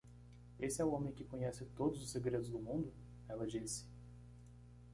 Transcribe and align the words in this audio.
"Esse 0.59 0.81
é 0.81 0.83
o 0.85 0.89
homem 0.93 1.13
que 1.13 1.23
conhece 1.23 1.63
todos 1.75 2.01
os 2.01 2.09
segredos 2.09 2.49
do 2.49 2.57
mundo?" 2.57 2.91
ela 3.29 3.45
disse. 3.45 3.85